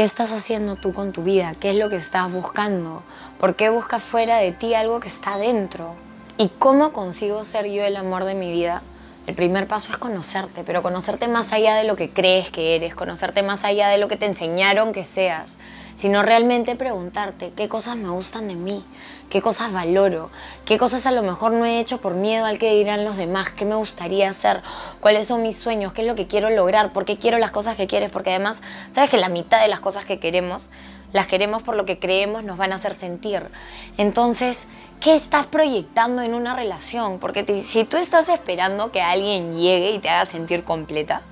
[0.00, 1.54] ¿Qué estás haciendo tú con tu vida?
[1.60, 3.02] ¿Qué es lo que estás buscando?
[3.38, 5.94] ¿Por qué buscas fuera de ti algo que está dentro?
[6.38, 8.82] ¿Y cómo consigo ser yo el amor de mi vida?
[9.26, 12.94] El primer paso es conocerte, pero conocerte más allá de lo que crees que eres,
[12.94, 15.58] conocerte más allá de lo que te enseñaron que seas,
[15.96, 18.82] sino realmente preguntarte qué cosas me gustan de mí,
[19.28, 20.30] qué cosas valoro,
[20.64, 23.50] qué cosas a lo mejor no he hecho por miedo al que dirán los demás,
[23.50, 24.62] qué me gustaría hacer,
[25.00, 27.76] cuáles son mis sueños, qué es lo que quiero lograr, por qué quiero las cosas
[27.76, 28.62] que quieres, porque además,
[28.92, 30.70] sabes que la mitad de las cosas que queremos,
[31.12, 33.48] las queremos por lo que creemos nos van a hacer sentir.
[33.96, 34.66] Entonces,
[35.00, 37.18] ¿qué estás proyectando en una relación?
[37.18, 41.22] Porque si tú estás esperando que alguien llegue y te haga sentir completa,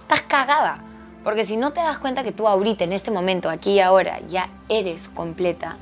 [0.00, 0.82] estás cagada.
[1.24, 4.20] Porque si no te das cuenta que tú ahorita, en este momento, aquí y ahora,
[4.28, 5.76] ya eres completa,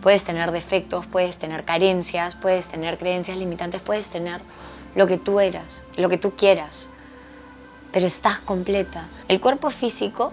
[0.00, 4.40] puedes tener defectos, puedes tener carencias, puedes tener creencias limitantes, puedes tener
[4.94, 6.88] lo que tú eras, lo que tú quieras,
[7.92, 9.08] pero estás completa.
[9.28, 10.32] El cuerpo físico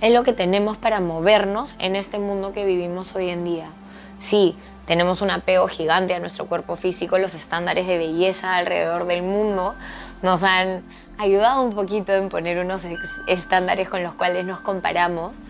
[0.00, 3.68] es lo que tenemos para movernos en este mundo que vivimos hoy en día.
[4.18, 9.22] Sí, tenemos un apego gigante a nuestro cuerpo físico, los estándares de belleza alrededor del
[9.22, 9.74] mundo
[10.22, 10.82] nos han
[11.18, 12.82] ayudado un poquito en poner unos
[13.26, 15.40] estándares con los cuales nos comparamos,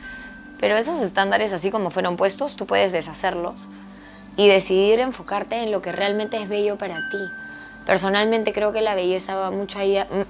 [0.58, 3.68] pero esos estándares así como fueron puestos, tú puedes deshacerlos
[4.36, 7.18] y decidir enfocarte en lo que realmente es bello para ti.
[7.86, 9.78] Personalmente creo que la belleza va mucho,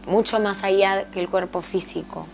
[0.07, 2.27] mucho más allá que el cuerpo físico.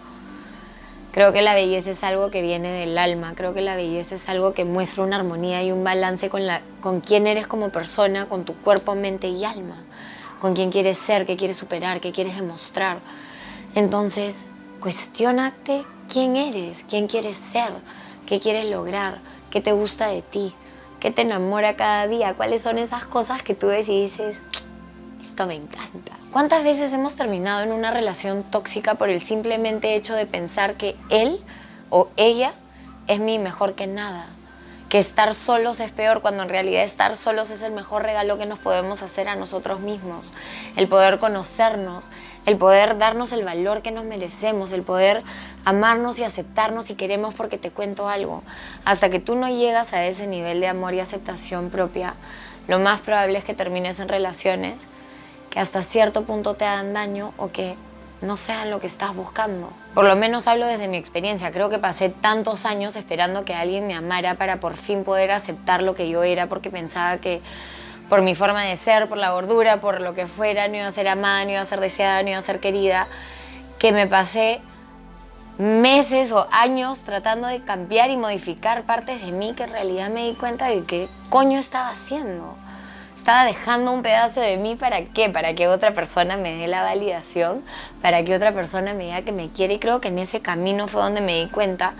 [1.14, 4.28] Creo que la belleza es algo que viene del alma, creo que la belleza es
[4.28, 8.26] algo que muestra una armonía y un balance con, la, con quién eres como persona,
[8.26, 9.76] con tu cuerpo, mente y alma
[10.44, 12.98] con quién quieres ser, qué quieres superar, qué quieres demostrar.
[13.74, 14.42] Entonces,
[14.78, 17.72] cuestionate quién eres, quién quieres ser,
[18.26, 20.54] qué quieres lograr, qué te gusta de ti,
[21.00, 24.44] qué te enamora cada día, cuáles son esas cosas que tú dices,
[25.24, 26.12] esto me encanta.
[26.32, 30.96] ¿Cuántas veces hemos terminado en una relación tóxica por el simplemente hecho de pensar que
[31.08, 31.40] él
[31.90, 32.52] o ella
[33.06, 34.26] es mi mejor que nada?
[34.94, 38.46] que estar solos es peor, cuando en realidad estar solos es el mejor regalo que
[38.46, 40.32] nos podemos hacer a nosotros mismos.
[40.76, 42.10] El poder conocernos,
[42.46, 45.24] el poder darnos el valor que nos merecemos, el poder
[45.64, 48.44] amarnos y aceptarnos si queremos, porque te cuento algo.
[48.84, 52.14] Hasta que tú no llegas a ese nivel de amor y aceptación propia,
[52.68, 54.86] lo más probable es que termines en relaciones
[55.54, 57.76] que hasta cierto punto te hagan daño o que
[58.22, 59.70] no sean lo que estás buscando.
[59.94, 61.52] Por lo menos hablo desde mi experiencia.
[61.52, 65.80] Creo que pasé tantos años esperando que alguien me amara para por fin poder aceptar
[65.84, 67.40] lo que yo era porque pensaba que
[68.08, 70.90] por mi forma de ser, por la gordura, por lo que fuera, no iba a
[70.90, 73.06] ser amada, no iba a ser deseada, no iba a ser querida,
[73.78, 74.60] que me pasé
[75.58, 80.26] meses o años tratando de cambiar y modificar partes de mí que en realidad me
[80.26, 82.56] di cuenta de qué coño estaba haciendo
[83.24, 86.82] estaba dejando un pedazo de mí para qué, para que otra persona me dé la
[86.82, 87.64] validación,
[88.02, 89.72] para que otra persona me diga que me quiere.
[89.72, 91.94] Y creo que en ese camino fue donde me di cuenta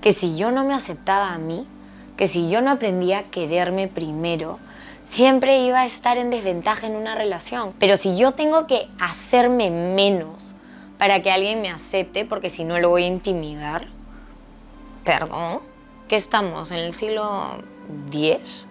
[0.00, 1.66] que si yo no me aceptaba a mí,
[2.16, 4.60] que si yo no aprendía a quererme primero,
[5.10, 7.74] siempre iba a estar en desventaja en una relación.
[7.78, 10.54] Pero si yo tengo que hacerme menos
[10.96, 13.88] para que alguien me acepte, porque si no lo voy a intimidar,
[15.04, 15.60] perdón,
[16.08, 16.70] ¿qué estamos?
[16.70, 17.58] ¿En el siglo
[18.10, 18.64] X?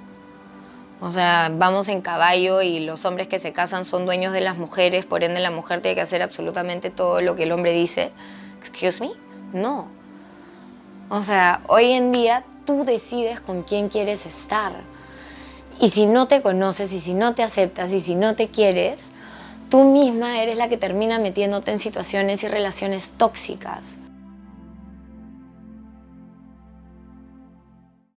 [1.02, 4.58] O sea, vamos en caballo y los hombres que se casan son dueños de las
[4.58, 8.12] mujeres, por ende la mujer tiene que hacer absolutamente todo lo que el hombre dice.
[8.60, 9.10] Excuse me?
[9.52, 9.88] No.
[11.10, 14.74] O sea, hoy en día tú decides con quién quieres estar.
[15.80, 19.10] Y si no te conoces y si no te aceptas y si no te quieres,
[19.70, 23.98] tú misma eres la que termina metiéndote en situaciones y relaciones tóxicas.